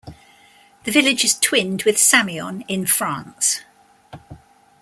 [0.83, 3.61] The village is twinned with Sameon in France.